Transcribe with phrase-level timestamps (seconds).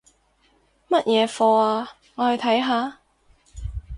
[0.87, 1.89] 乜嘢課吖？
[2.15, 3.01] 我去睇下